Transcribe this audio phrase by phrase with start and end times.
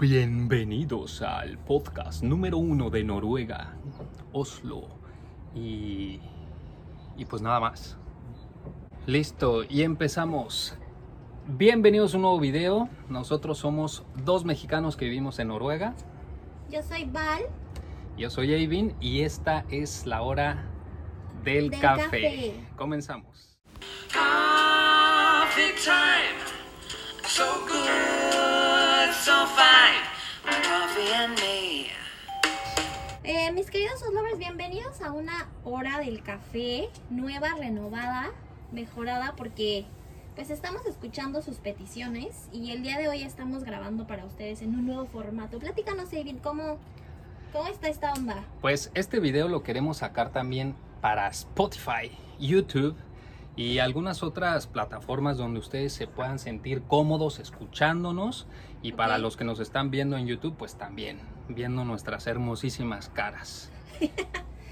[0.00, 3.76] Bienvenidos al podcast número uno de Noruega,
[4.32, 4.88] Oslo.
[5.54, 6.20] Y,
[7.16, 7.96] y pues nada más.
[9.06, 10.76] Listo, y empezamos.
[11.46, 12.88] Bienvenidos a un nuevo video.
[13.08, 15.94] Nosotros somos dos mexicanos que vivimos en Noruega.
[16.68, 17.42] Yo soy Val.
[18.18, 20.64] Yo soy Eivin y esta es la hora
[21.44, 22.02] del, Del café.
[22.02, 22.66] café.
[22.76, 23.58] Comenzamos.
[24.12, 26.56] Coffee time.
[27.28, 28.35] So good,
[29.26, 30.04] so fine.
[30.62, 31.88] Coffee and me.
[33.24, 38.30] Eh, mis queridos lovers, bienvenidos a una hora del café, nueva, renovada,
[38.70, 39.84] mejorada, porque
[40.36, 44.76] pues estamos escuchando sus peticiones y el día de hoy estamos grabando para ustedes en
[44.76, 45.58] un nuevo formato.
[45.58, 46.78] Platícanos, Evin, ¿cómo,
[47.52, 48.44] ¿cómo está esta onda?
[48.60, 52.94] Pues este video lo queremos sacar también para Spotify, YouTube
[53.56, 58.46] y algunas otras plataformas donde ustedes se puedan sentir cómodos escuchándonos.
[58.82, 63.70] Y para los que nos están viendo en YouTube pues también viendo nuestras hermosísimas caras.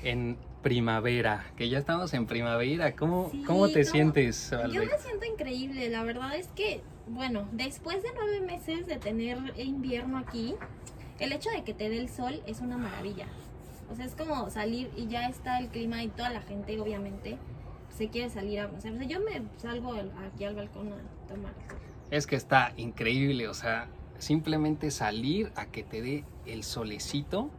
[0.02, 4.50] En primavera, que ya estamos en primavera, ¿cómo, Sí, cómo te no, sientes?
[4.50, 9.38] Yo me siento increíble, la verdad es que, bueno, después de nueve meses de tener
[9.56, 10.56] invierno aquí,
[11.20, 13.24] el hecho de que te dé el sol es una maravilla.
[13.90, 17.38] O sea, es como salir y ya está el clima y toda la gente, obviamente,
[17.96, 18.66] se quiere salir a.
[18.66, 21.52] O sea, yo me salgo al- aquí al balcón a tomar.
[22.10, 27.50] Es que está increíble, o sea, simplemente salir a que te dé el solecito,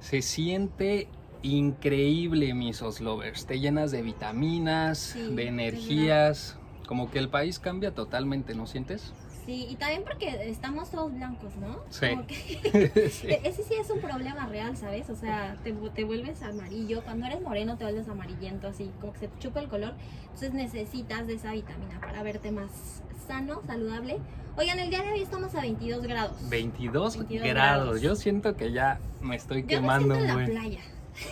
[0.00, 1.08] se siente
[1.42, 3.46] increíble, mis Oslovers.
[3.46, 9.12] Te llenas de vitaminas, Sí, de energías, como que el país cambia totalmente, ¿no sientes?
[9.46, 11.80] Sí, y también porque estamos todos blancos, ¿no?
[11.90, 12.06] Sí.
[12.26, 13.28] Que- Sí.
[13.44, 15.10] Ese sí es un problema real, ¿sabes?
[15.10, 17.02] O sea, te, te vuelves amarillo.
[17.04, 19.94] Cuando eres moreno te vuelves amarillento, así como que se te chupa el color.
[20.24, 24.18] Entonces necesitas de esa vitamina para verte más sano, saludable.
[24.56, 26.48] Oigan, el día de hoy estamos a 22 grados.
[26.48, 27.84] 22, 22 grados.
[27.84, 28.00] grados.
[28.00, 30.80] Yo siento que ya me estoy Yo me quemando siento en la playa.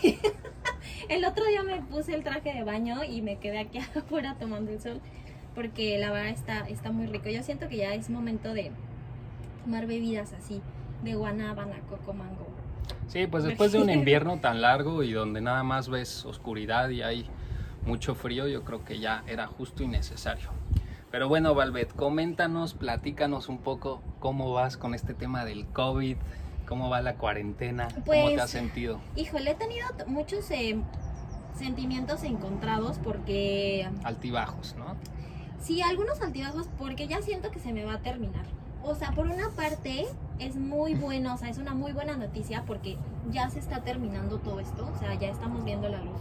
[1.08, 4.70] el otro día me puse el traje de baño y me quedé aquí afuera tomando
[4.70, 5.00] el sol
[5.54, 7.28] porque la verdad está, está muy rico.
[7.28, 8.70] Yo siento que ya es momento de
[9.64, 10.60] tomar bebidas así,
[11.02, 12.46] de guanábana, coco, mango.
[13.08, 17.02] Sí, pues después de un invierno tan largo y donde nada más ves oscuridad y
[17.02, 17.26] hay
[17.84, 20.50] mucho frío, yo creo que ya era justo y necesario.
[21.10, 26.16] Pero bueno, Valvet, coméntanos, platícanos un poco cómo vas con este tema del COVID,
[26.66, 28.98] cómo va la cuarentena, cómo te Pues, has sentido.
[29.14, 30.78] Híjole, he tenido muchos eh,
[31.54, 34.96] sentimientos encontrados porque Altibajos, ¿no?
[35.62, 38.44] Sí, algunos altibajos porque ya siento que se me va a terminar.
[38.84, 40.06] O sea, por una parte
[40.38, 42.98] es muy bueno, o sea, es una muy buena noticia porque
[43.30, 46.18] ya se está terminando todo esto, o sea, ya estamos viendo la luz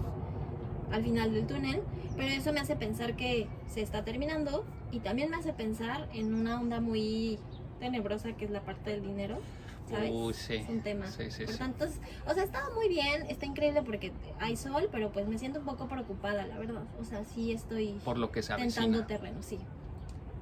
[0.91, 1.81] al final del túnel,
[2.15, 6.33] pero eso me hace pensar que se está terminando y también me hace pensar en
[6.33, 7.39] una onda muy
[7.79, 9.39] tenebrosa que es la parte del dinero,
[9.89, 10.11] ¿sabes?
[10.13, 10.55] Uy, sí.
[10.55, 11.07] Es un tema.
[11.07, 11.85] Sí, sí, Por tanto,
[12.27, 15.65] o sea, estaba muy bien, está increíble porque hay sol, pero pues me siento un
[15.65, 16.83] poco preocupada, la verdad.
[16.99, 19.59] O sea, sí estoy Por lo que se tentando terreno, sí.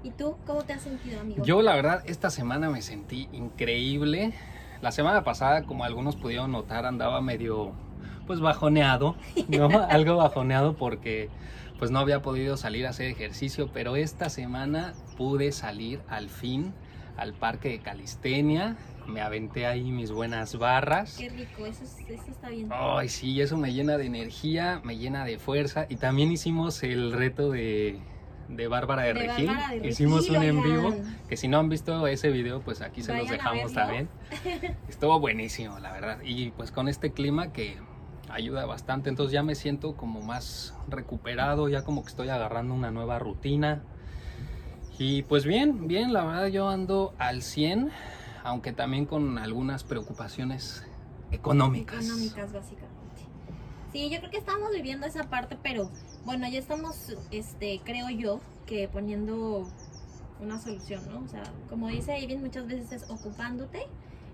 [0.04, 1.44] ¿Y tú cómo te has sentido, amigo?
[1.44, 4.34] Yo la verdad esta semana me sentí increíble.
[4.82, 7.74] La semana pasada, como algunos pudieron notar, andaba medio
[8.26, 9.16] pues bajoneado,
[9.50, 9.68] ¿no?
[9.90, 11.30] Algo bajoneado porque
[11.80, 16.74] pues no había podido salir a hacer ejercicio, pero esta semana pude salir al fin
[17.20, 18.78] al parque de Calistenia.
[19.12, 21.16] Me aventé ahí mis buenas barras.
[21.18, 22.70] Qué rico, eso, es- eso está bien.
[22.72, 25.86] Ay, sí, eso me llena de energía, me llena de fuerza.
[25.90, 28.00] Y también hicimos el reto de,
[28.50, 29.48] de Bárbara de, De Regil.
[29.48, 30.88] Bárbara de Regil, Hicimos un en vivo.
[30.90, 31.18] oigan.
[31.28, 34.10] Que si no han visto ese video, pues aquí se los Vayan dejamos también.
[34.90, 36.20] Estuvo buenísimo, la verdad.
[36.24, 37.78] Y pues con este clima que
[38.30, 39.10] ayuda bastante.
[39.10, 43.82] Entonces ya me siento como más recuperado, ya como que estoy agarrando una nueva rutina.
[45.00, 47.90] Y pues bien, bien, la verdad yo ando al 100,
[48.44, 50.84] aunque también con algunas preocupaciones
[51.32, 52.06] económicas.
[52.06, 52.90] Económicas, básicamente.
[53.92, 55.90] Sí, yo creo que estamos viviendo esa parte, pero
[56.26, 59.68] bueno, ya estamos, este, creo yo, que poniendo
[60.40, 61.22] una solución, ¿no?
[61.22, 63.88] O sea, como dice Ivin, muchas veces es ocupándote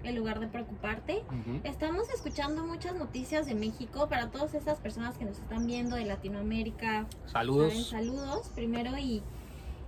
[0.03, 1.23] en lugar de preocuparte.
[1.63, 6.05] Estamos escuchando muchas noticias de México para todas esas personas que nos están viendo de
[6.05, 7.07] Latinoamérica.
[7.09, 7.31] ¿saben?
[7.31, 7.89] Saludos.
[7.89, 9.23] Saludos primero y,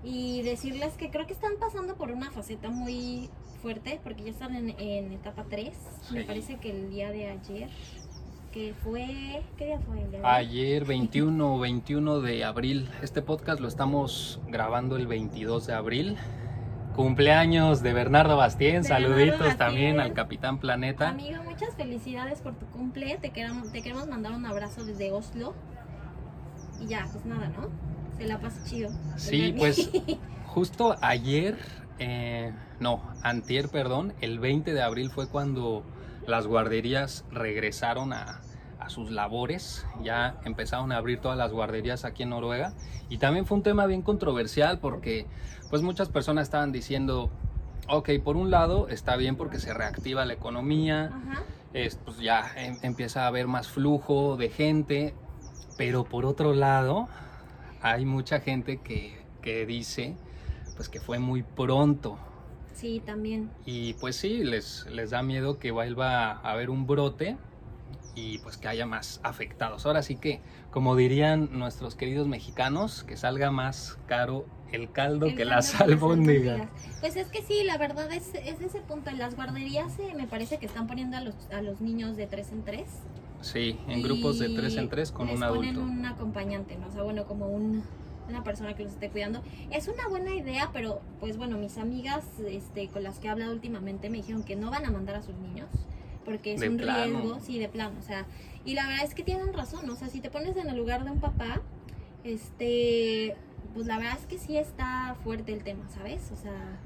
[0.04, 3.30] y decirles que creo que están pasando por una faceta muy
[3.68, 5.78] fuerte porque ya están en, en etapa 3.
[6.12, 7.68] Me parece que el día de ayer,
[8.54, 9.44] que fue...
[9.58, 12.90] ¿Qué día fue el día de Ayer 21, 21 de abril.
[13.02, 16.16] Este podcast lo estamos grabando el 22 de abril.
[16.96, 18.86] Cumpleaños de Bernardo Bastien.
[18.86, 21.10] Saluditos también al Capitán Planeta.
[21.10, 23.18] Amigo, muchas felicidades por tu cumple.
[23.18, 25.54] Te queremos, te queremos mandar un abrazo desde Oslo.
[26.80, 27.68] Y ya, pues nada, ¿no?
[28.18, 28.92] Se la pasa chido.
[29.18, 29.92] Sí, pues
[30.46, 31.58] justo ayer
[32.00, 35.84] eh, no, antier, perdón, el 20 de abril fue cuando
[36.28, 38.42] las guarderías regresaron a,
[38.80, 42.74] a sus labores, ya empezaron a abrir todas las guarderías aquí en Noruega.
[43.10, 45.26] Y también fue un tema bien controversial porque
[45.70, 47.30] pues muchas personas estaban diciendo,
[47.90, 51.44] ok, por un lado está bien porque se reactiva la economía, Ajá.
[51.74, 55.14] es, pues ya em- empieza a haber más flujo de gente,
[55.78, 57.08] pero por otro lado
[57.82, 60.16] hay mucha gente que, que dice
[60.78, 62.18] pues que fue muy pronto
[62.74, 63.50] Sí, también.
[63.66, 67.36] y pues sí, les, les da miedo que vuelva a haber un brote
[68.14, 69.86] y pues que haya más afectados.
[69.86, 70.42] Ahora sí que,
[70.72, 75.80] como dirían nuestros queridos mexicanos, que salga más caro el caldo El que caldo las
[75.82, 76.68] albóndigas.
[77.00, 79.10] Pues es que sí, la verdad es, es ese punto.
[79.12, 82.26] En las guarderías eh, me parece que están poniendo a los, a los niños de
[82.28, 82.88] tres en tres.
[83.42, 85.80] Sí, en grupos de tres en tres con les un adulto.
[85.80, 86.88] ponen un acompañante, ¿no?
[86.88, 87.84] O sea, bueno, como un,
[88.28, 89.42] una persona que los esté cuidando.
[89.72, 93.52] Es una buena idea, pero pues bueno, mis amigas este, con las que he hablado
[93.54, 95.68] últimamente me dijeron que no van a mandar a sus niños
[96.26, 97.20] porque es De un plano.
[97.22, 98.26] riesgo, sí, de plano, o sea,
[98.66, 101.06] y la verdad es que tienen razón, o sea, si te pones en el lugar
[101.06, 101.62] de un papá,
[102.26, 103.36] este,
[103.74, 106.30] pues la verdad es que sí está fuerte el tema, ¿sabes?
[106.32, 106.80] O sea,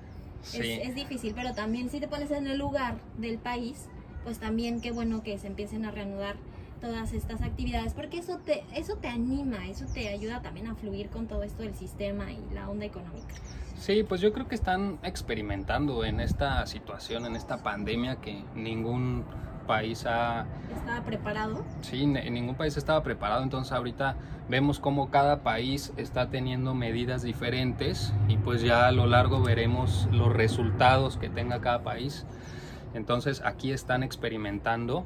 [0.43, 0.59] Sí.
[0.59, 3.85] es, es difícil, pero también si te pones en el lugar del país,
[4.23, 6.35] pues también qué bueno que se empiecen a reanudar
[6.81, 11.09] todas estas actividades, porque eso te, eso te anima, eso te ayuda también a fluir
[11.09, 13.35] con todo esto del sistema y la onda económica.
[13.77, 19.23] Sí, pues yo creo que están experimentando en esta situación, en esta pandemia que ningún
[19.67, 20.45] país ha
[20.75, 21.63] Estaba preparado.
[21.81, 24.15] Sí, ne- ningún país estaba preparado, entonces ahorita
[24.49, 30.07] vemos cómo cada país está teniendo medidas diferentes y pues ya a lo largo veremos
[30.11, 32.25] los resultados que tenga cada país.
[32.93, 35.05] Entonces aquí están experimentando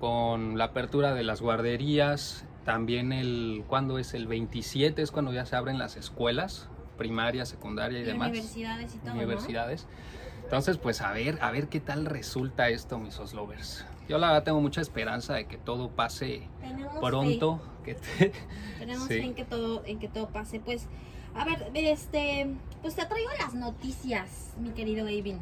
[0.00, 5.44] con la apertura de las guarderías, también el cuando es el 27 es cuando ya
[5.46, 9.14] se abren las escuelas, primaria, secundaria y, Y demás universidades y todo, ¿no?
[9.16, 9.86] universidades.
[10.42, 13.86] Entonces, pues a ver, a ver qué tal resulta esto, mis Oslovers.
[14.08, 17.00] Yo la verdad tengo mucha esperanza de que todo pase Tenemos fe.
[17.00, 17.60] pronto.
[17.84, 18.32] Que te-
[18.78, 19.14] Tenemos Sí.
[19.14, 20.58] fe en que todo, en que todo pase.
[20.60, 20.86] Pues,
[21.34, 22.48] a ver, este,
[22.82, 25.38] pues te traigo las noticias, mi querido Evin.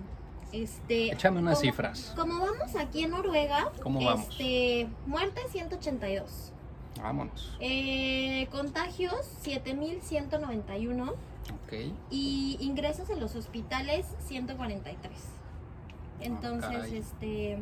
[0.52, 2.12] Este, Échame unas como- cifras.
[2.16, 4.28] Como vamos aquí en Noruega, ¿Cómo vamos?
[4.30, 6.52] Este, muerte 182.
[7.02, 7.56] Vámonos.
[7.60, 11.72] Eh, contagios 7191 Ok.
[12.10, 15.12] y ingresos en los hospitales 143.
[16.20, 16.96] Entonces, caray.
[16.96, 17.58] este,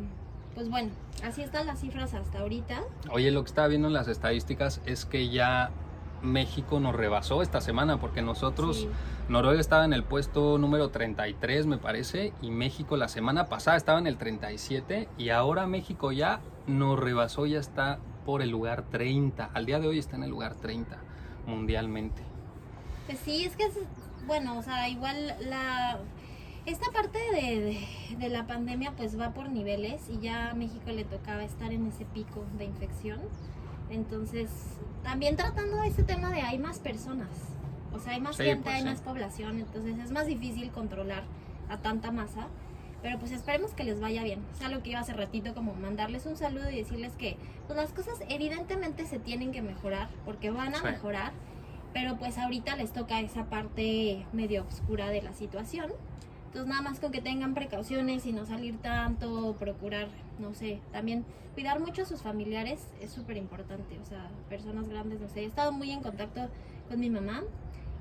[0.55, 0.91] pues bueno,
[1.23, 2.83] así están las cifras hasta ahorita.
[3.11, 5.71] Oye, lo que estaba viendo en las estadísticas es que ya
[6.27, 8.89] México nos rebasó esta semana porque nosotros, Sí.
[9.29, 13.99] Noruega estaba en el puesto número 33 me parece y México la semana pasada estaba
[13.99, 19.51] en el 37 y ahora México ya nos rebasó, ya está por el lugar 30.
[19.55, 20.99] Al día de hoy está en el lugar 30
[21.47, 22.23] mundialmente.
[23.07, 23.75] Pues sí, es que es,
[24.27, 25.99] bueno, o sea, igual la...
[26.67, 30.91] Esta parte de, de- de la pandemia pues va por niveles y ya a México
[30.91, 33.21] le tocaba estar en ese pico de infección.
[33.91, 34.51] Entonces,
[35.03, 37.29] también tratando ese tema de hay más personas,
[37.93, 38.89] o sea, hay más Sí, gente, pues hay sí.
[38.89, 41.23] más población, entonces es más difícil controlar
[41.69, 42.49] a tanta masa.
[43.03, 44.41] Pero pues esperemos que les vaya bien.
[44.53, 47.37] Es algo que iba hace ratito como mandarles un saludo y decirles que
[47.67, 50.85] pues las cosas evidentemente se tienen que mejorar porque van a Sí.
[50.85, 51.33] mejorar.
[51.93, 55.93] Pero pues ahorita les toca esa parte medio oscura de la situación.
[56.57, 60.09] Entonces nada más con que tengan precauciones y no salir tanto, procurar,
[60.39, 61.23] no sé, también
[61.53, 63.99] cuidar mucho a sus familiares es súper importante.
[64.03, 65.41] O sea, personas grandes, no sé.
[65.41, 66.49] He estado muy en contacto
[66.89, 67.43] con mi mamá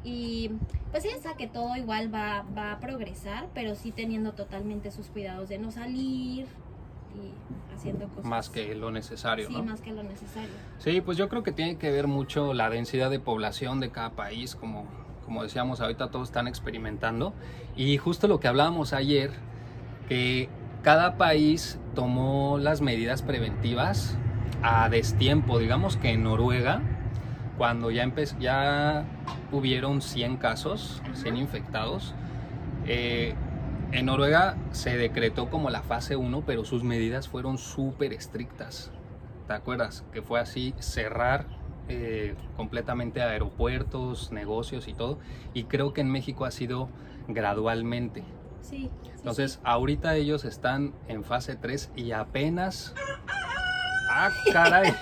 [0.06, 0.52] y
[0.92, 5.50] pues piensa que todo igual va, va a progresar, pero sí teniendo totalmente sus cuidados
[5.50, 6.46] de no salir
[7.14, 8.24] y haciendo cosas.
[8.24, 9.64] Más que lo necesario, Sí, ¿no?
[9.64, 10.54] más que lo necesario.
[10.80, 14.12] Sí, pues yo creo que tiene que ver mucho la densidad de población de cada
[14.12, 14.86] país, como,
[15.26, 17.34] como decíamos, ahorita todos están experimentando.
[17.76, 19.32] Y justo lo que hablábamos ayer,
[20.08, 20.50] que
[20.84, 24.18] cada país tomó las medidas preventivas
[24.62, 25.60] a destiempo.
[25.60, 26.82] Digamos que en Noruega,
[27.58, 29.06] cuando ya, ya
[29.52, 31.16] hubieron 100 casos, Ajá.
[31.16, 32.14] 100 infectados,
[32.86, 33.34] eh,
[33.92, 38.92] en Noruega se decretó como la fase 1, pero sus medidas fueron súper estrictas.
[39.48, 40.04] ¿Te acuerdas?
[40.12, 41.46] Que fue así, cerrar
[41.90, 45.20] eh, completamente aeropuertos, negocios y todo.
[45.54, 46.90] Y creo que en México ha sido
[47.28, 48.24] gradualmente.
[48.62, 48.90] Sí.
[49.04, 52.94] sí, Entonces, ahorita ellos están en fase 3 y apenas...
[54.10, 54.94] ¡Ah, caray!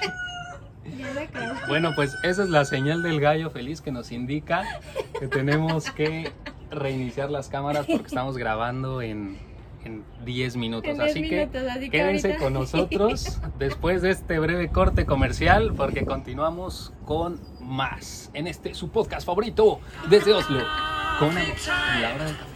[1.68, 4.64] Bueno, pues esa es la señal del gallo feliz que nos indica
[5.20, 6.32] que tenemos que
[6.72, 9.38] reiniciar las cámaras porque estamos grabando en,
[9.86, 10.90] en 10 minutos.
[10.90, 14.70] En 10 así que minutos, así que quédense ahorita- con nosotros después de este breve
[14.70, 20.60] corte comercial porque continuamos con más en este su podcast favorito desde Oslo
[21.20, 21.42] con la
[22.16, 22.54] hora del café.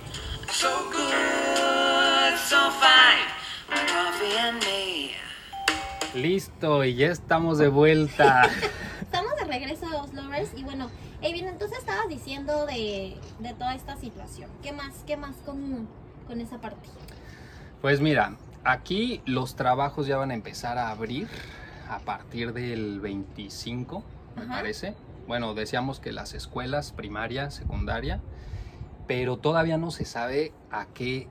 [0.51, 3.27] So good, so fine.
[3.69, 6.17] My coffee and me.
[6.19, 8.49] Listo, y ya estamos de vuelta.
[9.01, 10.89] Estamos de regreso a los lovers y bueno,
[11.21, 14.49] Evin, entonces estabas diciendo de, de toda esta situación.
[14.61, 15.87] ¿Qué más, qué más con,
[16.27, 16.89] con esa parte?
[17.81, 21.27] Pues mira, aquí los trabajos ya van a empezar a abrir
[21.89, 24.03] a partir del 25,
[24.35, 24.95] me parece.
[25.27, 28.21] Bueno, decíamos que las escuelas primaria, secundaria,
[29.07, 31.27] pero todavía no se sabe a qué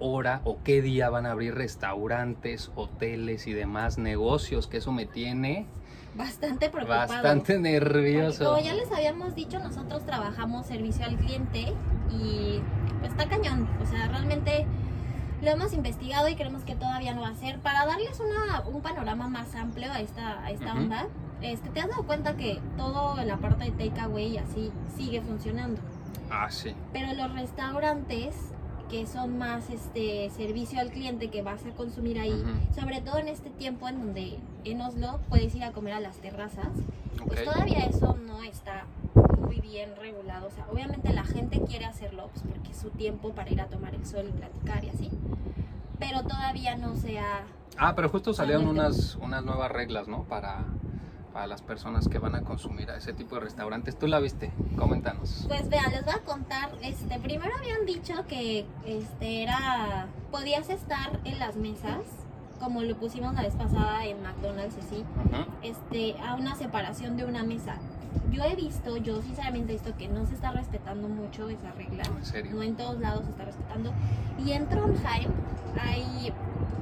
[0.00, 5.06] hora o qué día van a abrir restaurantes, hoteles y demás negocios, que eso me
[5.06, 5.66] tiene
[6.14, 7.08] Bastante preocupado.
[7.12, 8.44] bastante Porque nervioso.
[8.44, 11.72] como ya les habíamos dicho, nosotros trabajamos servicio al cliente
[12.10, 12.60] y
[13.00, 13.68] pues está cañón.
[13.82, 14.66] O sea, realmente
[15.42, 17.58] lo hemos investigado y creemos que todavía no va a ser.
[17.60, 20.82] Para darles una, un panorama más amplio a esta, a esta Ujú.
[20.82, 21.06] onda,
[21.40, 25.80] este, te has dado cuenta que todo la parte de takeaway y así sigue funcionando.
[26.30, 26.74] Ah, sí.
[26.92, 28.34] Pero los restaurantes
[28.90, 32.80] que son más este servicio al cliente que vas a consumir ahí, Ujú.
[32.80, 36.16] sobre todo en este tiempo en donde en Oslo puedes ir a comer a las
[36.16, 36.68] terrazas,
[37.26, 37.52] pues Ok.
[37.52, 38.84] todavía eso no está
[39.48, 40.46] muy bien regulado.
[40.46, 43.66] O sea, obviamente la gente quiere hacerlo pues, porque es su tiempo para ir a
[43.66, 45.10] tomar el sol y platicar y así.
[45.98, 47.44] Pero todavía no se ha...
[47.78, 50.24] Ah, pero justo salieron unas, unas nuevas reglas, ¿no?
[50.24, 50.64] Para,
[51.32, 53.98] para las personas que van a consumir a ese tipo de restaurantes.
[53.98, 54.52] ¿Tú la viste?
[54.76, 55.46] Coméntanos.
[55.48, 61.20] Pues vean, les voy a contar, este, primero habían dicho que este era podías estar
[61.24, 62.00] en las mesas,
[62.60, 65.44] como lo pusimos la vez pasada en McDonald's así, Ujú.
[65.62, 67.76] este, a una separación de una mesa.
[68.32, 72.04] Yo he visto, yo sinceramente he visto que no se está respetando mucho esa regla.
[72.04, 72.52] En serio.
[72.54, 73.92] No en todos lados se está respetando.
[74.44, 75.30] Y en Trondheim
[75.80, 76.32] hay,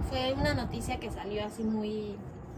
[0.09, 2.15] fue una noticia que salió así muy,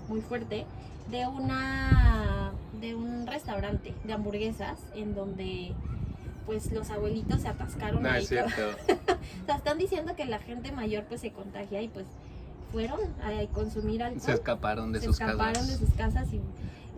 [0.09, 0.67] muy fuerte
[1.11, 5.73] de una de un restaurante de hamburguesas en donde
[6.47, 8.23] pues los abuelitos se atascaron No, ahí.
[8.23, 8.53] es cierto.
[9.43, 12.07] O sea, están diciendo que la gente mayor pues se contagia y pues
[12.73, 15.69] fueron a consumir alcohol Se escaparon de se sus escaparon casas.
[15.81, 16.41] de sus casas y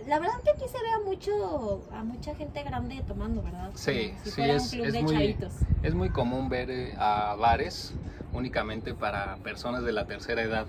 [0.09, 3.71] la verdad que aquí se ve a mucho a mucha gente grande tomando, ¿verdad?
[3.75, 5.53] Sí, si sí, es- es muy- chavitos.
[5.83, 7.95] Es muy común ver eh, a bares
[8.33, 10.67] únicamente para personas de la tercera edad.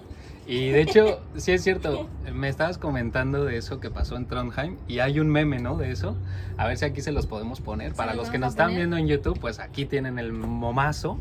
[0.47, 4.77] Y de hecho, sí es cierto, me estabas comentando de eso que pasó en Trondheim
[4.87, 5.77] y hay un meme, ¿no?
[5.77, 6.15] De eso.
[6.57, 7.93] A ver si aquí se los podemos poner.
[7.93, 11.19] Para los los que nos están viendo en YouTube, pues aquí tienen el momazo.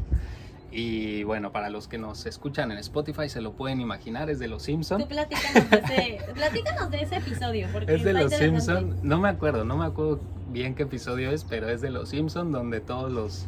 [0.72, 4.46] Y bueno, para los que nos escuchan en Spotify se lo pueden imaginar, es de
[4.48, 5.02] los Tú Simpson.
[5.08, 8.60] platícanos de ese, platícanos de ese episodio porque Es de los interesante.
[8.68, 12.10] Simpson, no me acuerdo, no me acuerdo bien qué episodio es, pero es de los
[12.10, 13.46] Simpson donde todos los,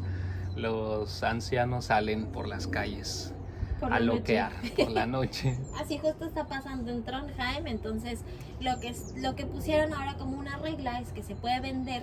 [0.57, 3.33] los ancianos salen por las calles
[3.79, 4.07] Por a noche.
[4.19, 5.57] loquear por la noche.
[5.81, 8.21] Así justo está pasando en Trondheim, entonces
[8.61, 12.02] lo que es, lo que pusieron ahora como una regla es que se puede vender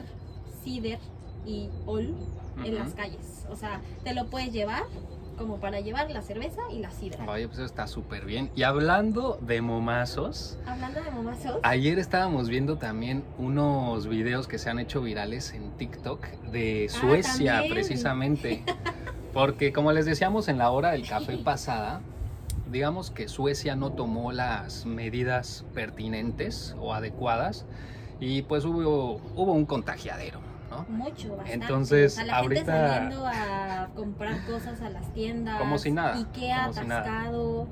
[0.64, 1.00] cider
[1.46, 2.14] y ol
[2.64, 3.46] en las calles.
[3.50, 4.84] O sea, te lo puedes llevar
[5.38, 7.24] como para llevar la cerveza y la sidra.
[7.32, 8.52] Oye, pues eso está súper bien.
[8.56, 14.70] Y hablando de momazos, Hablando de momazos, ayer estábamos viendo también unos videos que se
[14.70, 18.64] han hecho virales en TikTok de Ah, Suecia, precisamente.
[19.34, 22.02] Porque como les decíamos en la hora del café pasada,
[22.70, 27.66] digamos que Suecia no tomó las medidas pertinentes o adecuadas
[28.20, 30.86] y pues hubo, hubo un contagiadero, ¿no?
[30.90, 31.54] mucho, bastante.
[31.54, 35.60] Entonces, O sea, la gente ahorita- saliendo a comprar cosas a las tiendas.
[35.60, 37.02] Como si nada, Ikea como si nada.
[37.02, 37.68] atascado.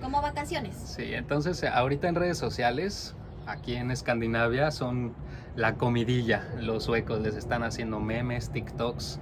[0.00, 0.74] Como vacaciones.
[0.76, 3.14] Sí, entonces eh, ahorita en redes sociales,
[3.46, 5.14] aquí en Escandinavia, son
[5.56, 6.44] la comidilla.
[6.60, 9.18] Los suecos les están haciendo memes, TikToks,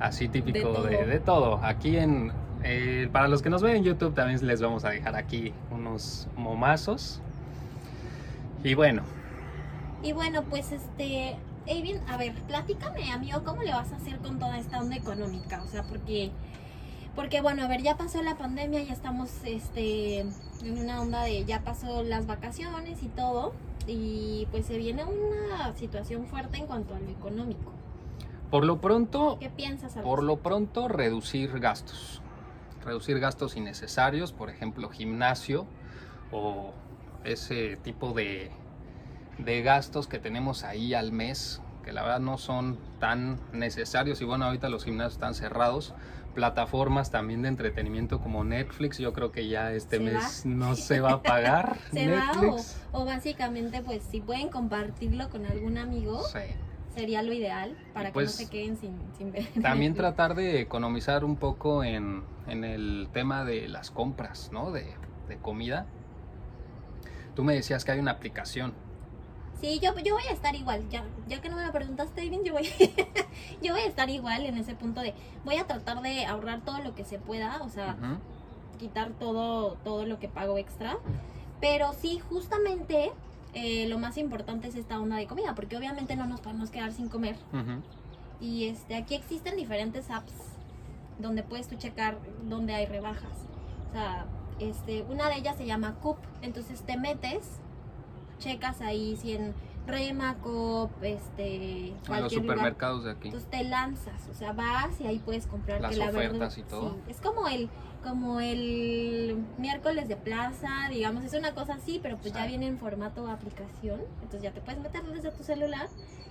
[0.00, 0.82] así típico todo.
[0.84, 1.60] de, de todo.
[1.64, 2.30] Aquí en,
[2.62, 6.28] eh, para los que nos ven en YouTube también les vamos a dejar aquí unos
[6.36, 7.22] momazos.
[8.62, 9.02] Y bueno,
[10.02, 11.36] Y bueno, pues este,
[11.68, 15.62] Evin, a ver, platícame, amigo, ¿cómo le vas a hacer con toda esta onda económica?
[15.62, 16.30] O sea, porque,
[17.14, 21.44] porque bueno, a ver, ya pasó la pandemia, ya estamos este, en una onda de,
[21.44, 23.52] ya pasó las vacaciones y todo,
[23.86, 27.72] y pues se viene una situación fuerte en cuanto a lo económico.
[28.50, 29.96] por lo pronto, ¿Qué piensas?
[29.96, 32.22] al por lo pronto reducir gastos.
[32.84, 35.66] Reducir gastos innecesarios, por ejemplo, gimnasio
[36.32, 36.72] o
[37.24, 38.50] ese tipo de,
[39.38, 44.20] de gastos que tenemos ahí al mes, que la verdad no son tan necesarios.
[44.20, 45.94] Y bueno, ahorita los gimnasios están cerrados.
[46.34, 51.00] Plataformas también de entretenimiento como Netflix, yo creo que ya este ¿Se mes no se
[51.00, 51.78] va a pagar.
[51.92, 52.30] ¿Se va
[52.92, 56.38] o, básicamente, pues, si pueden compartirlo con algún amigo, Sí.
[56.94, 59.46] sería lo ideal para pues, que no se queden sin, sin ver.
[59.62, 59.96] También Netflix.
[59.96, 64.70] tratar de economizar un poco en, en el tema de las compras, ¿no?
[64.70, 64.94] De,
[65.28, 65.86] de comida.
[67.34, 68.74] Tú me decías que hay una aplicación.
[69.60, 72.44] Sí, yo, yo voy a estar igual, ya, ya que no me lo preguntaste bien,
[72.44, 72.68] yo voy,
[73.62, 76.78] yo voy a estar igual en ese punto de, voy a tratar de ahorrar todo
[76.78, 77.96] lo que se pueda, o sea,
[78.78, 80.98] quitar todo, todo lo que pago extra.
[81.60, 83.10] Pero sí, justamente
[83.54, 86.92] eh, lo más importante es esta onda de comida, porque obviamente no nos podemos quedar
[86.92, 87.36] sin comer.
[88.40, 90.32] Y este, aquí existen diferentes apps
[91.18, 93.46] donde puedes tú checar dónde hay rebajas.
[93.88, 94.26] O sea,
[94.60, 96.18] este, una de ellas se llama Coop.
[96.42, 97.60] Entonces te metes,
[98.38, 99.54] checas ahí si en
[99.86, 102.30] Rema, Coop, este, En los lugar.
[102.30, 103.28] supermercados de aquí.
[103.28, 106.56] Entonces te lanzas, o sea, vas y ahí puedes comprar Las que la ofertas verdad,
[106.56, 106.90] y todo.
[106.90, 107.68] sí, es como el
[108.04, 112.78] como el miércoles de plaza, digamos, es una cosa así, pero pues ya viene en
[112.78, 115.88] formato aplicación, entonces ya te puedes meter desde tu celular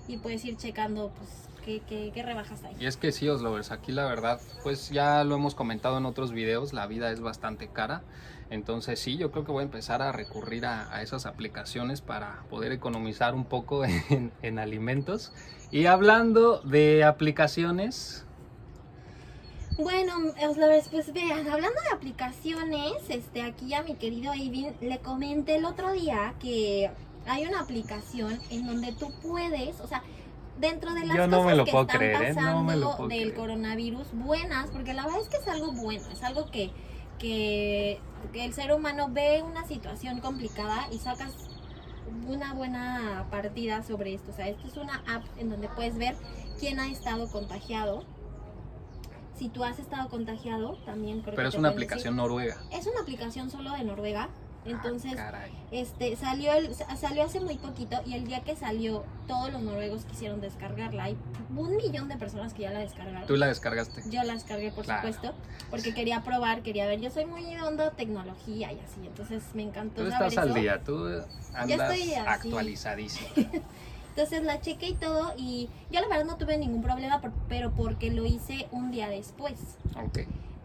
[0.07, 2.75] y puedes ir checando pues qué, qué, qué rebajas hay.
[2.79, 6.31] Y es que sí, Oslovers, aquí la verdad, pues ya lo hemos comentado en otros
[6.31, 8.03] videos, la vida es bastante cara.
[8.49, 12.45] Entonces sí, yo creo que voy a empezar a recurrir a, a esas aplicaciones para
[12.49, 15.33] poder economizar un poco en, en alimentos.
[15.69, 18.23] Y hablando de aplicaciones,
[19.77, 20.13] Bueno,
[20.49, 25.65] Oslovers, pues vean, hablando de aplicaciones, este aquí a mi querido Avin le comenté el
[25.65, 26.89] otro día que
[27.27, 30.01] hay una aplicación en donde tú puedes, o sea,
[30.59, 32.33] dentro de las Yo no cosas me lo que puedo están creer, ¿eh?
[32.33, 33.33] No me lo puedo del creer.
[33.35, 36.71] coronavirus, buenas, porque la verdad es que es algo bueno, es algo que,
[37.19, 37.99] que,
[38.33, 41.33] que el ser humano ve una situación complicada y sacas
[42.27, 44.31] una buena partida sobre esto.
[44.31, 46.15] O sea, esto es una app en donde puedes ver
[46.59, 48.03] quién ha estado contagiado.
[49.35, 51.85] Si tú has estado contagiado, también creo pero que es te una pueden decir.
[51.93, 52.57] aplicación noruega.
[52.71, 54.29] Es una aplicación solo de Noruega.
[54.67, 55.51] Entonces, Ah, caray.
[55.71, 59.61] este salió el, sa- salió hace muy poquito y el día que salió todos los
[59.61, 61.05] noruegos quisieron descargarla.
[61.05, 61.17] Hay
[61.55, 63.25] un millón de personas que ya la descargaron.
[63.27, 64.03] Tú la descargaste.
[64.09, 65.07] Yo la descargué, por Claro.
[65.07, 65.35] supuesto,
[65.69, 66.99] porque quería probar, quería ver.
[67.01, 70.57] Yo soy muy onda tecnología y así, entonces me encantó Tú estás al eso.
[70.59, 71.07] día, tú
[71.53, 71.91] andas
[72.27, 73.27] actualizadísimo.
[74.09, 77.71] Entonces la chequé y todo y yo la verdad no tuve ningún problema, por- pero
[77.71, 79.53] porque lo hice un día después.
[79.95, 80.19] ok.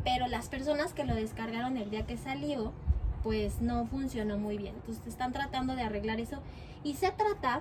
[0.05, 2.73] Pero las personas que lo descargaron el día que salió,
[3.23, 4.75] pues no funcionó muy bien.
[4.77, 6.41] Entonces están tratando de arreglar eso
[6.85, 7.61] y se trata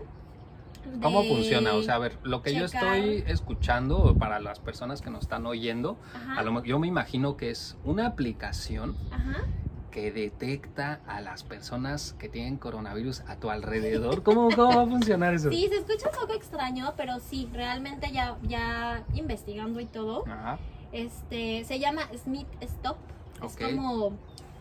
[0.86, 1.74] de ¿Cómo funciona?
[1.76, 5.46] O sea, a ver, lo que yo estoy escuchando para las personas que nos están
[5.46, 5.98] oyendo,
[6.36, 9.44] a lo yo me imagino que es una aplicación ajá.
[9.92, 14.24] que detecta a las personas que tienen coronavirus a tu alrededor.
[14.24, 15.52] ¿Cómo, cómo va a funcionar eso?
[15.52, 20.58] Sí, se escucha un poco extraño, pero sí, realmente ya, ya investigando y todo, Ajá.
[20.92, 22.98] este, se llama Smith Stop.
[23.44, 24.14] Es como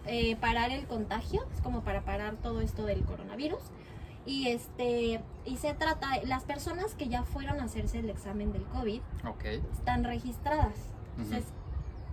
[0.07, 3.61] eh, parar el contagio, es como para parar todo esto del coronavirus.
[4.27, 8.65] Y este, y se trata, las personas que ya fueron a hacerse el examen del
[8.65, 9.45] COVID Ok.
[9.73, 10.75] están registradas.
[11.17, 11.45] Entonces,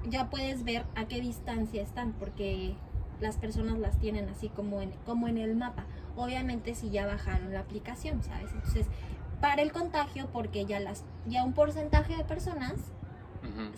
[0.09, 2.75] ya puedes ver a qué distancia están, porque
[3.19, 5.85] las personas las tienen así como en, como en el mapa.
[6.15, 8.51] Obviamente si ya bajaron la aplicación, ¿sabes?
[8.53, 8.87] Entonces,
[9.41, 12.73] para el contagio, porque ya las, ya un porcentaje de personas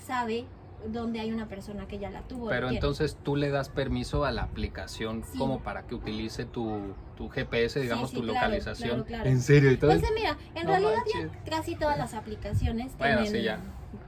[0.05, 0.45] sabe
[0.87, 2.47] dónde hay una persona que ya la tuvo.
[2.49, 5.37] Pero entonces tú le das permiso a la aplicación Sí.
[5.37, 8.89] como para que utilice tu, tu GPS, digamos, sí, tu claro, localización.
[8.89, 9.29] claro, claro.
[9.29, 11.31] En serio, todo Pues mira, en No realidad manches.
[11.45, 13.59] ya casi todas las aplicaciones Bueno, tienen sí, ya.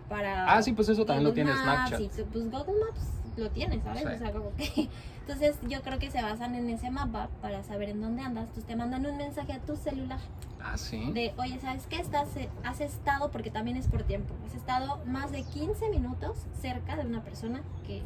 [0.10, 2.02] para Ah, sí, pues eso también lo Google tiene Maps Snapchat.
[2.02, 3.02] y pues Google Maps
[3.38, 4.04] lo tiene, ¿sabes?
[4.04, 4.08] Sí.
[4.08, 4.90] O sea, como que...
[5.22, 8.44] Entonces yo creo que se basan en ese mapa para saber en dónde andas.
[8.44, 10.20] Entonces te mandan un mensaje a tu celular
[10.64, 11.12] Ah, sí.
[11.14, 11.98] de, oye, ¿sabes qué?
[11.98, 16.38] Estás, eh, has estado, porque también es por tiempo, has estado más de 15 minutos
[16.62, 18.02] cerca de una persona que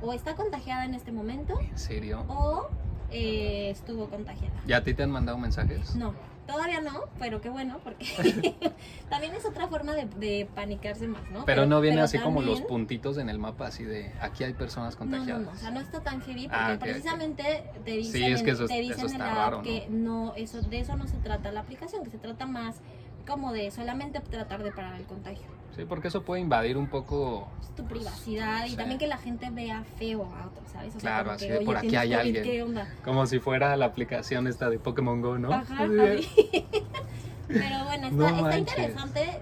[0.00, 2.24] o está contagiada en este momento ¿En serio?
[2.28, 2.68] o
[3.10, 4.54] eh, estuvo contagiada.
[4.66, 5.96] ¿Y a ti te han mandado mensajes?
[5.96, 6.14] No,
[6.48, 8.06] todavía no, pero qué bueno, porque
[9.10, 11.44] también es otra forma de, de panicarse más, ¿no?
[11.44, 14.54] Pero, no viene pero así como los puntitos en el mapa, así de aquí hay
[14.54, 15.42] personas No, no, contagiadas.
[15.46, 18.50] no, o sea, no está tan heavy porque Ah, precisamente te dicen, Sí, es que
[18.52, 19.70] eso es- te eso dicen en la raro, app ¿no?
[19.70, 22.80] que no, eso, de eso no se trata la aplicación, que se trata más
[23.28, 25.46] como de solamente tratar de parar el contagio.
[25.76, 27.46] Sí, porque eso puede invadir un poco.
[27.60, 28.76] Es tu privacidad y Sí.
[28.76, 30.88] también que la gente vea feo a otros, ¿sabes?
[30.96, 32.42] O sea, Claro, así que, de, "Oye, por aquí hay COVID, alguien".
[32.44, 32.88] ¿Qué onda?
[33.04, 35.52] Como si fuera la aplicación esta de Pokémon Go, ¿no?
[35.52, 35.86] Ajá.
[37.48, 38.58] Pero bueno, No está, está manches.
[38.78, 39.38] interesante,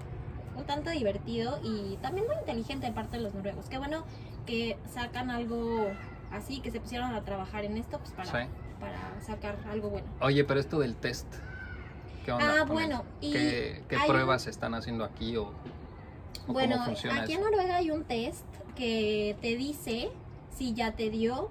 [0.55, 3.67] un tanto divertido y también muy inteligente de parte de los noruegos.
[3.69, 4.03] Qué bueno
[4.45, 5.87] que sacan algo
[6.31, 8.47] así, que se pusieron a trabajar en esto pues para, Sí.
[8.79, 10.07] para sacar algo bueno.
[10.21, 11.27] Oye, pero esto del test.
[12.27, 12.55] ¿Qué onda?
[12.59, 15.43] Ah, bueno, y ¿Qué, qué hay pruebas se están haciendo aquí o,
[16.45, 17.39] o Bueno, cómo funciona aquí eso?
[17.41, 18.43] en Noruega hay un test
[18.75, 20.09] que te dice
[20.53, 21.49] si ya te dio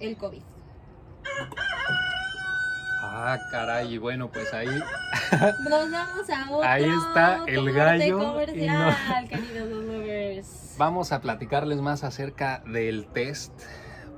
[0.00, 0.42] el COVID.
[3.04, 9.28] Ah, caray, y bueno, pues ahí Nos vamos a otro Ahí está el gallo comercial,
[9.28, 10.74] queridos lovers.
[10.76, 13.52] vamos a platicarles más acerca del test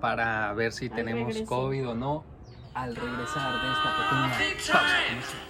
[0.00, 1.54] para ver si Al tenemos regreso.
[1.54, 2.24] COVID o no
[2.72, 5.48] al regresar de esta pequeña pausa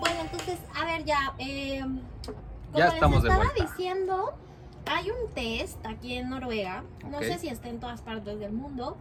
[0.00, 1.34] Bueno, entonces, a ver, ya.
[1.38, 4.34] Eh, como Ya les estamos de estaba diciendo,
[4.86, 6.82] hay un test aquí en Noruega.
[7.08, 8.96] No sé si está en todas partes del mundo.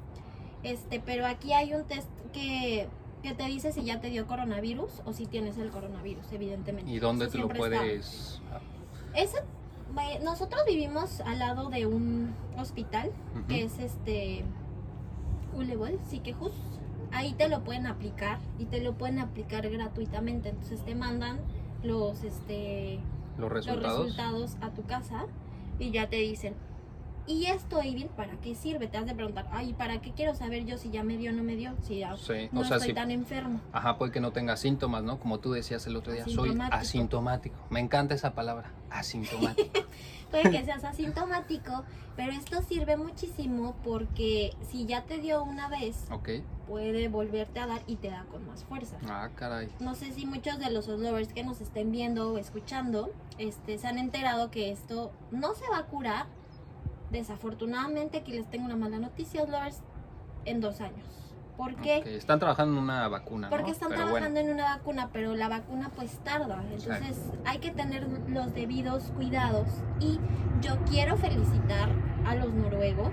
[0.62, 2.88] Este, pero aquí hay un test que,
[3.24, 6.92] que te dice si ya te dio coronavirus o si tienes el coronavirus, evidentemente.
[6.92, 8.40] ¿Y dónde Eso te lo puedes...?
[9.16, 9.38] Ese,
[9.94, 13.12] vaya, nosotros vivimos al lado de un hospital
[13.48, 14.46] que es este
[15.58, 16.54] Ulevel, Sikehus.
[17.12, 20.50] Ahí te lo pueden aplicar y te lo pueden aplicar gratuitamente.
[20.50, 21.40] Entonces te mandan
[21.84, 23.00] los este
[23.38, 24.00] ¿Los los resultados?
[24.00, 25.26] resultados a tu casa
[25.80, 26.54] y ya te dicen.
[27.30, 28.88] ¿Y esto, Ivy, para qué sirve?
[28.88, 31.34] Te has de preguntar, ay, ¿para qué quiero saber yo si ya me dio o
[31.34, 31.74] no me dio?
[31.82, 33.60] Si ya Sí, no o sea, estoy si tan enfermo.
[33.74, 35.20] Ajá, puede que no tenga síntomas, ¿no?
[35.20, 37.58] Como tú decías el otro día, soy asintomático.
[37.70, 39.72] Me encanta esa palabra, asintomático.
[40.30, 41.84] Puede que seas asintomático,
[42.16, 46.06] pero esto sirve muchísimo porque si ya te dio una vez,
[46.68, 48.98] puede volverte a dar y te da con más fuerza.
[49.08, 49.70] Ah, caray.
[49.80, 53.88] No sé si muchos de los lovers que nos estén viendo o escuchando este, se
[53.88, 56.26] han enterado que esto no se va a curar.
[57.12, 59.82] Desafortunadamente, aquí les tengo una mala noticia, lovers,
[60.44, 61.27] en dos años.
[61.58, 62.04] ¿Por qué?
[62.16, 63.72] Están trabajando en una vacuna, Porque ¿no?
[63.72, 66.64] están Pero trabajando bueno, en una vacuna, pero la vacuna pues tarda.
[66.72, 69.68] Entonces hay que tener los debidos cuidados.
[70.00, 70.20] Y
[70.62, 71.90] yo quiero felicitar
[72.26, 73.12] a los noruegos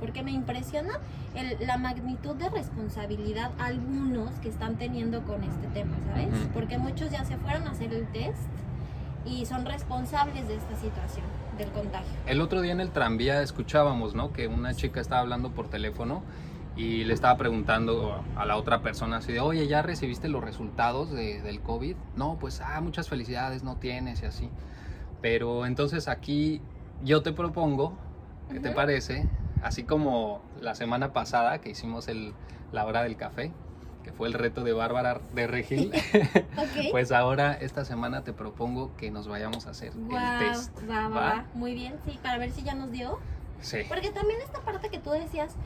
[0.00, 0.94] porque me impresiona
[1.34, 6.28] el- la magnitud de responsabilidad algunos que están teniendo con este tema, ¿sabes?
[6.52, 8.38] Porque muchos ya se fueron a hacer el test
[9.24, 11.26] y son responsables de esta situación,
[11.58, 12.08] del contagio.
[12.26, 14.32] el otro día en el tranvía escuchábamos, ¿no?
[14.32, 16.22] Que una chica estaba hablando por teléfono
[16.78, 21.10] y le estaba preguntando a la otra persona así de, oye, ¿ya recibiste los resultados
[21.10, 21.96] de- del COVID?
[22.16, 24.48] No, pues, ah, muchas felicidades, no tienes y así.
[25.20, 26.62] Pero entonces aquí
[27.02, 27.94] yo te propongo,
[28.50, 28.76] ¿qué te Ujú.
[28.76, 29.28] parece?
[29.60, 32.32] Así como la semana pasada que hicimos el,
[32.70, 33.50] la hora del café,
[34.04, 35.90] que fue el reto de Bárbara de Regil,
[36.56, 36.92] ¿Ok?
[36.92, 40.78] pues ahora esta semana te propongo que nos vayamos a hacer Guau, el test.
[40.88, 41.20] va, ¿va?
[41.20, 41.44] va.
[41.54, 43.18] Muy bien, sí, para ver si ya nos dio.
[43.60, 43.78] Sí.
[43.88, 45.56] Porque también esta parte que tú decías,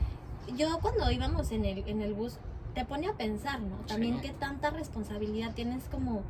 [0.55, 2.37] yo cuando íbamos en el, en el bus,
[2.73, 3.75] te pone a pensar, ¿no?
[3.87, 4.27] También Sí.
[4.27, 6.21] qué tanta responsabilidad tienes como,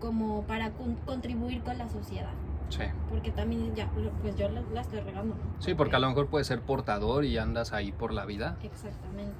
[0.00, 2.30] como para con- contribuir con la sociedad.
[2.68, 2.84] Sí.
[3.08, 3.90] Porque también ya,
[4.22, 5.40] pues yo la, la estoy regando, ¿no?
[5.62, 8.56] Sí, porque a lo mejor puedes ser portador y andas ahí por la vida.
[8.62, 9.34] Exactamente.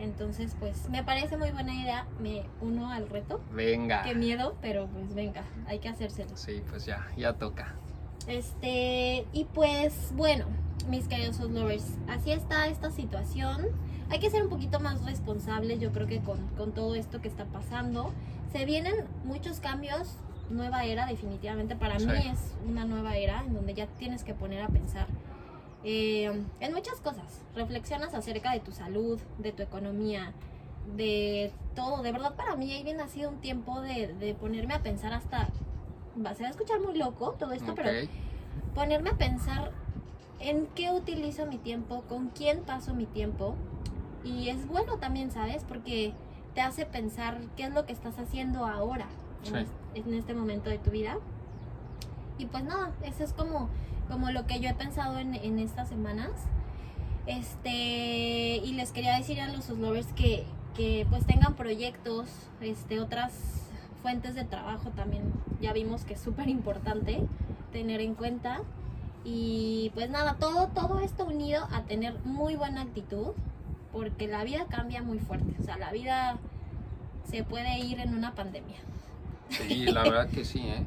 [0.00, 3.40] Entonces, pues me parece muy buena idea, me uno al reto.
[3.52, 4.02] Venga.
[4.02, 6.34] Qué miedo, pero pues venga, hay que hacérselo.
[6.36, 7.74] Sí, pues ya, ya toca.
[8.26, 10.46] Este, y pues bueno,
[10.88, 13.66] mis queridos lovers, así está esta situación.
[14.10, 17.28] Hay que ser un poquito más responsables, yo creo que con, con todo esto que
[17.28, 18.12] está pasando.
[18.52, 20.16] Se vienen muchos cambios,
[20.50, 21.76] nueva era definitivamente.
[21.76, 22.06] Para Sí.
[22.06, 25.06] mí es una nueva era en donde ya tienes que poner a pensar
[25.84, 27.40] eh, en muchas cosas.
[27.54, 30.32] Reflexionas acerca de tu salud, de tu economía,
[30.96, 32.02] de todo.
[32.02, 35.48] De verdad para mí, bien ha sido un tiempo de, de ponerme a pensar hasta...
[36.16, 38.08] Se va a escuchar muy loco todo esto, pero Ok.
[38.74, 39.70] ponerme a pensar
[40.40, 43.54] en qué utilizo mi tiempo, con quién paso mi tiempo.
[44.24, 45.64] Y es bueno también, ¿sabes?
[45.64, 46.12] Porque
[46.54, 49.06] te hace pensar qué es lo que estás haciendo ahora,
[49.94, 51.18] en, este momento de tu vida.
[52.38, 53.68] Y pues nada, eso es como,
[54.08, 56.30] como lo que yo he pensado en, en estas semanas.
[57.26, 62.28] Este, y les quería decir a los lovers que, que pues tengan proyectos,
[62.60, 63.32] este, otras
[64.02, 65.32] fuentes de trabajo también.
[65.60, 67.22] Ya vimos que es súper importante
[67.72, 68.62] tener en cuenta.
[69.24, 73.28] Y pues nada, todo, todo esto unido a tener muy buena actitud,
[73.92, 75.54] porque la vida cambia muy fuerte.
[75.60, 76.38] O sea, la vida
[77.24, 78.78] se puede ir en una pandemia.
[79.50, 80.84] Sí, la verdad que sí, ¿eh?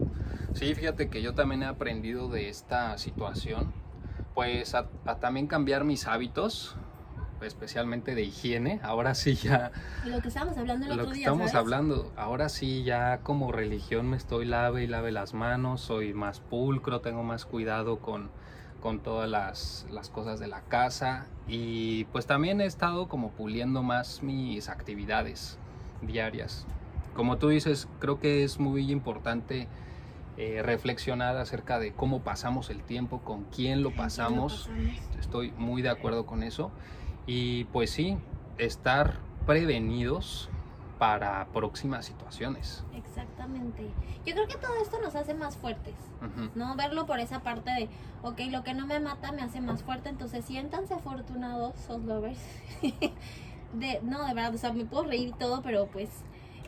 [0.53, 3.73] Sí, fíjate que yo también he aprendido de esta situación,
[4.33, 6.75] pues a, a también cambiar mis hábitos,
[7.45, 8.79] especialmente de higiene.
[8.83, 9.71] Ahora sí ya,
[10.05, 11.55] lo que estábamos hablando el lo otro que día, estamos ¿sabes?
[11.55, 16.39] hablando, ahora sí ya como religión me estoy lave y lave las manos, soy más
[16.39, 18.29] pulcro, tengo más cuidado con,
[18.81, 23.83] con todas las, las cosas de la casa y pues también he estado como puliendo
[23.83, 25.57] más mis actividades
[26.01, 26.65] diarias.
[27.15, 29.67] Como tú dices, creo que es muy importante
[30.35, 34.67] eh, reflexionar acerca de cómo pasamos el tiempo, con quién lo Ay, ¿qué pasamos.
[34.67, 35.19] lo pasamos?
[35.19, 36.71] Estoy muy de acuerdo con eso.
[37.25, 38.17] Y pues sí,
[38.57, 40.49] estar prevenidos
[40.97, 42.83] para próximas situaciones.
[42.95, 43.89] Exactamente.
[44.25, 45.95] Yo creo que todo esto nos hace más fuertes.
[46.55, 46.75] ¿no?
[46.75, 47.89] Verlo por esa parte de,
[48.21, 52.39] ok, lo que no me mata me hace más fuerte, entonces siéntanse afortunados, sos lovers.
[53.73, 56.09] de, no, de verdad, o sea, me puedo reír y todo, pero pues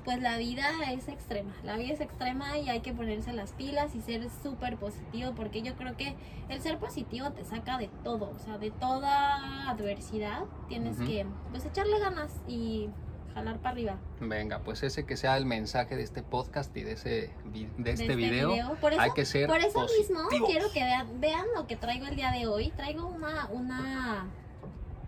[0.05, 1.51] pues la vida es extrema.
[1.63, 5.63] La vida es extrema y hay que ponerse las pilas y ser súper positivo porque
[5.63, 6.15] yo creo que
[6.47, 11.65] el ser positivo te saca de todo, o sea, de toda adversidad tienes que pues
[11.65, 12.89] echarle ganas y
[13.33, 13.97] jalar para arriba.
[14.21, 17.31] Venga, pues ese que sea el mensaje de este podcast y de ese
[17.77, 18.75] de este, de video.
[18.79, 22.05] Por eso, hay que ser por eso mismo quiero que vean, vean lo que traigo
[22.05, 22.71] el día de hoy.
[22.77, 24.27] Traigo una, una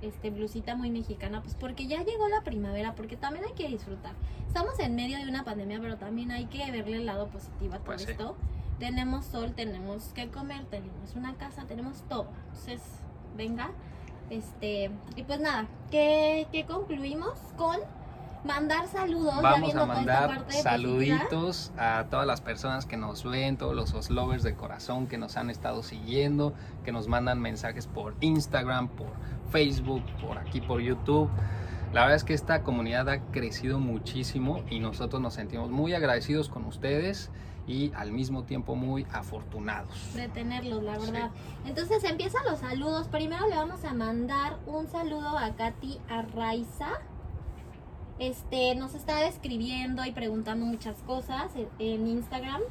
[0.02, 4.14] este, blusita muy mexicana, pues porque ya llegó la primavera, porque también hay que disfrutar.
[4.48, 7.78] Estamos en medio de una pandemia, pero también hay que verle el lado positivo a
[7.78, 8.12] todo Pues sí.
[8.12, 8.36] esto.
[8.80, 12.28] Tenemos sol, tenemos que comer, tenemos una casa, tenemos todo.
[12.48, 12.82] Entonces,
[13.36, 13.72] venga.
[14.30, 17.78] Este, y pues nada, que, que concluimos con
[18.43, 19.41] mandar saludos.
[19.41, 24.56] Vamos a mandar saluditos a todas las personas que nos ven, todos los oslovers de
[24.56, 26.54] corazón que nos han estado siguiendo,
[26.86, 29.08] que nos mandan mensajes por Instagram, por
[29.52, 31.30] Facebook, por aquí por YouTube.
[31.93, 36.50] La verdad es que esta comunidad ha crecido muchísimo y nosotros nos sentimos muy agradecidos
[36.50, 37.32] con ustedes
[37.65, 40.13] y al mismo tiempo muy afortunados.
[40.13, 41.12] de tenerlos, la Sí.
[41.12, 41.32] verdad.
[41.65, 43.08] Entonces empiezan los saludos.
[43.10, 46.89] Primero le vamos a mandar un saludo a Katy Arraiza.
[48.19, 52.62] Este, nos estaba escribiendo y preguntando muchas cosas en- Instagram.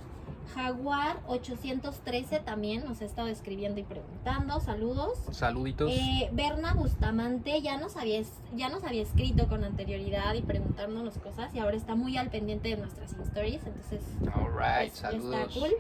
[0.55, 4.59] Jaguar 813 también nos ha estado escribiendo y preguntando.
[4.61, 5.19] Saludos.
[5.33, 5.91] Saluditos.
[5.93, 8.23] Eh, Berna Bustamante ya nos, había,
[8.55, 12.71] ya nos había escrito con anterioridad y preguntándonos cosas y ahora está muy al pendiente
[12.71, 13.61] de nuestras stories.
[13.67, 14.01] Entonces
[14.35, 15.35] All right, es- saludos.
[15.49, 15.73] Está cool.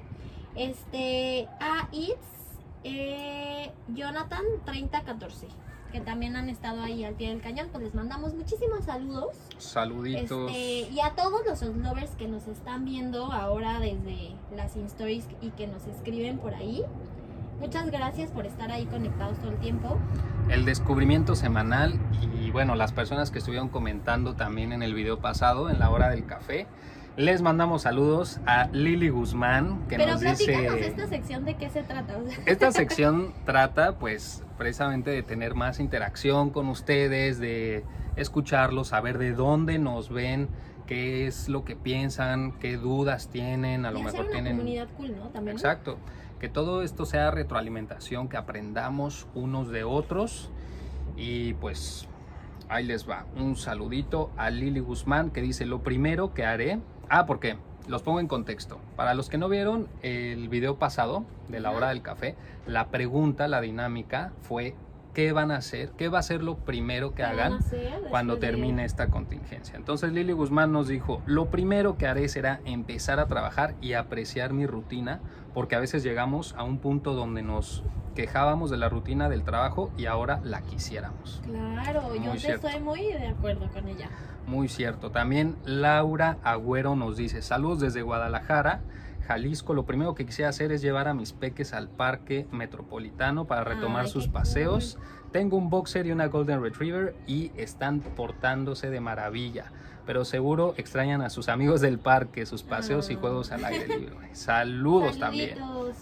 [0.57, 2.16] Este, a It's,
[2.85, 5.46] eh, Jonathan 3014,
[5.92, 9.37] que también han estado ahí al pie del cañón, pues les mandamos muchísimos saludos.
[9.59, 10.51] Saluditos.
[10.51, 15.51] Este, y a todos los lovers que nos están viendo ahora desde las stories y
[15.51, 16.83] que nos escriben por ahí.
[17.61, 19.96] Muchas gracias por estar ahí conectados todo el tiempo.
[20.51, 21.99] el descubrimiento semanal
[22.38, 26.11] y bueno, las personas que estuvieron comentando también en el video pasado, en la hora
[26.11, 26.66] del café,
[27.16, 30.87] les mandamos saludos a Lili Guzmán, que Pero nos dice...
[30.87, 32.14] esta sección de qué se trata.
[32.44, 37.85] Esta sección trata pues precisamente de tener más interacción con ustedes, de
[38.16, 40.49] escucharlos, saber de dónde nos ven,
[40.87, 44.57] qué es lo que piensan, qué dudas tienen, a lo hacer mejor una tienen...
[44.57, 45.29] comunidad cool, ¿no?
[45.29, 45.57] También.
[45.57, 45.99] Exacto.
[46.40, 50.51] Que todo esto sea retroalimentación, que aprendamos unos de otros.
[51.16, 52.09] Y pues
[52.69, 53.27] ahí les va.
[53.37, 56.81] Un saludito a Lili Guzmán que dice, lo primero que haré...
[57.09, 57.57] Ah, ¿por qué?
[57.88, 58.79] Los pongo en contexto.
[58.96, 62.35] Para los que no vieron el video pasado de la hora del café,
[62.66, 64.75] la pregunta, la dinámica fue,
[65.14, 65.90] ¿qué van a hacer?
[65.96, 67.61] ¿Qué va a ser lo primero que ¿Qué van a hagan?
[68.11, 69.77] cuando termine esta contingencia.
[69.77, 74.53] Entonces Lili Guzmán nos dijo, lo primero que haré será empezar a trabajar y apreciar
[74.53, 75.20] mi rutina,
[75.57, 77.83] porque a veces llegamos a un punto donde nos
[78.14, 81.40] quejábamos de la rutina del trabajo y ahora la quisiéramos.
[81.47, 82.66] Claro, yo Muy te cierto.
[82.66, 84.11] estoy muy de acuerdo con ella.
[84.47, 85.12] Muy cierto.
[85.12, 88.83] También Laura Agüero nos dice, saludos desde Guadalajara.
[89.27, 93.64] Jalisco, lo primero que quisiera hacer es llevar a mis peques al parque metropolitano para
[93.64, 94.99] retomar Ay, sus paseos.
[95.33, 99.73] Tengo un boxer y una golden retriever y están portándose de maravilla.
[100.07, 103.19] Pero seguro extrañan a sus amigos del parque, sus paseos y Ah.
[103.21, 104.16] juegos al aire libre.
[104.35, 105.59] Saludos también.
[105.59, 105.97] Saluditos.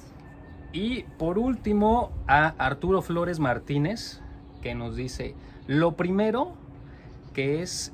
[0.73, 4.21] Y por último a Arturo Flores Martínez,
[4.61, 5.35] que nos dice,
[5.67, 6.53] lo primero
[7.33, 7.93] que es...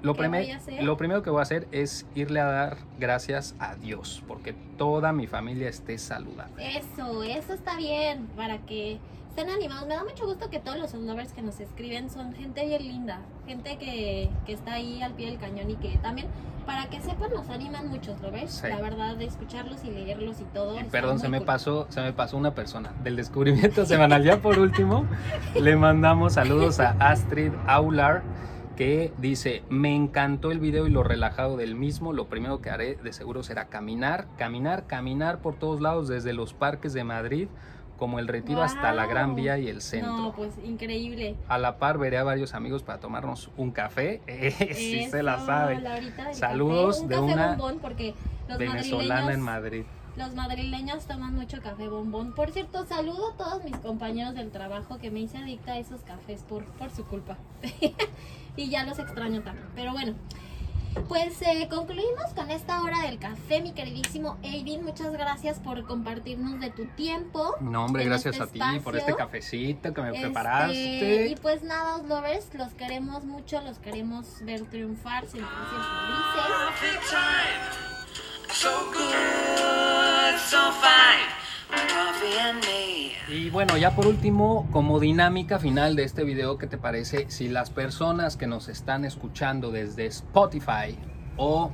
[0.00, 4.54] Lo, lo primero que voy a hacer es irle a dar gracias a Dios, porque
[4.76, 6.78] toda mi familia esté saludable.
[6.78, 8.98] Eso, eso está bien, para que
[9.38, 9.86] estén animados.
[9.86, 13.20] Me da mucho gusto que todos los lovers que nos escriben son gente bien linda,
[13.46, 16.26] gente que, que está ahí al pie del cañón y que también,
[16.66, 18.52] para que sepan, nos animan muchos lovers.
[18.52, 18.68] Sí.
[18.68, 20.78] La verdad, de escucharlos y leerlos y todo.
[20.80, 21.46] Y Perdón, se me cool.
[21.46, 24.24] pasó, se me pasó una persona del descubrimiento semanal.
[24.24, 25.06] Ya por último,
[25.54, 28.22] le mandamos saludos a Astrid Aular
[28.76, 32.12] que dice, me encantó el video y lo relajado del mismo.
[32.12, 36.54] Lo primero que haré de seguro será caminar, caminar, caminar por todos lados, desde los
[36.54, 37.48] parques de Madrid,
[37.98, 39.34] como el Retiro hasta la Gran.
[39.34, 40.16] Vía y el centro.
[40.16, 41.36] No, pues increíble.
[41.48, 44.22] A la par veré a varios amigos para tomarnos un café.
[44.26, 45.82] Eh, sí se la sabe.
[46.32, 47.02] Saludos café.
[47.02, 48.14] Un de café una bombón porque
[48.48, 49.84] los Venezolana en Madrid.
[50.16, 52.34] Los madrileños toman mucho café bombón.
[52.34, 56.00] Por cierto, saludo a todos mis compañeros del trabajo que me hice adicta a esos
[56.00, 57.36] cafés por, por su culpa.
[58.56, 59.68] y ya los extraño también.
[59.76, 60.14] Pero bueno,
[61.08, 64.84] pues eh, concluimos con esta hora del café, mi queridísimo Aiden.
[64.84, 67.54] Muchas gracias por compartirnos de tu tiempo.
[67.60, 71.26] No, hombre, gracias este a ti por este cafecito que me Este, preparaste.
[71.28, 77.08] y pues nada, lovers, los queremos mucho, los queremos ver triunfar, sentirse felices.
[83.28, 87.48] Y bueno, ya por último, como dinámica final de este video, ¿qué te parece si
[87.48, 90.96] las personas que nos están escuchando desde Spotify
[91.36, 91.70] o,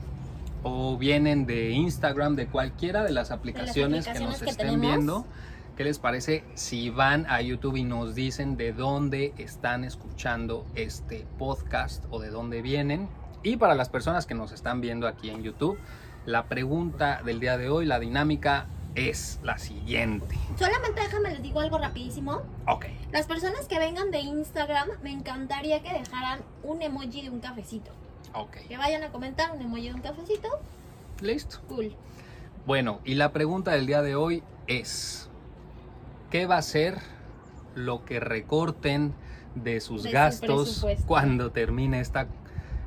[0.64, 4.96] o vienen de Instagram, de cualquiera de las aplicaciones, que aplicaciones nos que estén tenemos.
[4.96, 5.26] viendo.
[5.76, 11.26] ¿Qué les parece si van a YouTube y nos dicen de dónde están escuchando este
[11.38, 13.08] podcast o de dónde vienen?
[13.42, 15.78] Y para las personas que nos están viendo aquí en YouTube,
[16.26, 20.36] la pregunta del día de hoy, la dinámica es la siguiente.
[20.58, 22.42] Solamente déjame les digo algo rapidísimo.
[22.66, 22.86] Ok.
[23.12, 27.90] Las personas que vengan de Instagram, me encantaría que dejaran un emoji de un cafecito.
[28.34, 28.56] Ok.
[28.68, 30.48] Que vayan a comentar un emoji de un cafecito.
[31.20, 31.60] Listo.
[31.68, 31.94] Cool.
[32.66, 35.28] Bueno, y la pregunta del día de hoy es,
[36.30, 36.98] ¿qué va a ser
[37.74, 39.14] lo que recorten
[39.54, 42.26] de sus De gastos cuando termine esta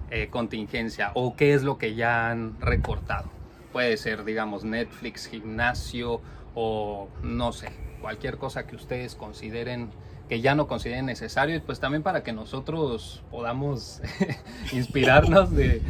[0.09, 1.11] eh, contingencia?
[1.13, 3.36] ¿O qué es lo que ya han recortado?
[3.77, 6.19] Puede ser, digamos, Netflix, gimnasio
[6.55, 7.69] o no sé,
[8.01, 9.91] cualquier cosa que ustedes consideren
[10.27, 14.01] que ya no consideren necesario y pues también para que nosotros podamos
[14.73, 15.83] inspirarnos de,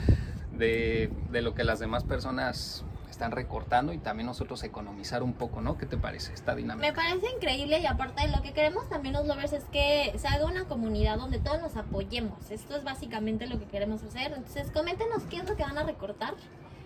[0.58, 5.62] de, de lo que las demás personas están recortando y también nosotros economizar un poco,
[5.62, 5.78] ¿no?
[5.78, 6.86] ¿Qué te parece esta dinámica?
[6.86, 10.46] Me parece increíble y aparte lo que queremos también los lovers es que se haga
[10.46, 12.52] una comunidad donde todos nos apoyemos.
[12.52, 14.34] Esto es básicamente lo que queremos hacer.
[14.34, 16.34] Entonces coméntenos qué es lo que van a recortar.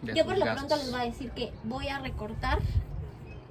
[0.02, 0.66] De Yo por lo gastos?
[0.68, 2.60] pronto les voy a decir que voy a recortar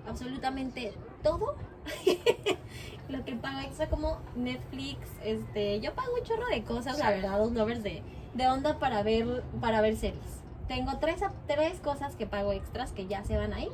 [0.08, 1.54] absolutamente todo.
[3.08, 7.12] lo que pago extra como Netflix, este, yo pago un chorro de cosas, la Sí.
[7.14, 8.02] verdad, los lovers de,
[8.34, 10.40] de onda para ver, para ver series.
[10.68, 13.72] Tengo tres, tres cosas que pago extras que ya se van a ir.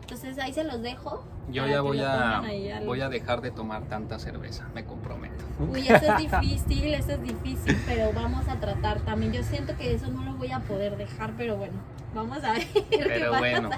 [0.00, 1.22] Entonces ahí se los dejo.
[1.50, 5.44] Yo ya voy a, al- voy a dejar de tomar tanta cerveza, me comprometo.
[5.70, 9.32] Uy, eso es difícil, eso es difícil, pero vamos a tratar también.
[9.34, 11.74] Yo siento que eso no lo voy a poder dejar, pero bueno,
[12.14, 13.38] vamos a ver qué Pero pasa.
[13.38, 13.70] bueno.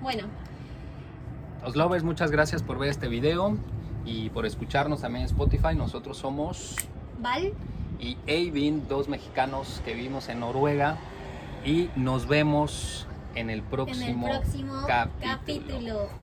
[0.00, 0.24] Bueno,
[1.62, 3.56] Los lovers, muchas gracias por ver este video
[4.04, 5.76] y por escucharnos también en Spotify.
[5.76, 6.76] Nosotros somos
[7.20, 7.52] Val,
[8.00, 10.96] y Eivin, dos mexicanos que vivimos en Noruega
[11.64, 15.30] y nos vemos en el en el próximo, próximo capítulo.
[15.32, 16.08] capítulo.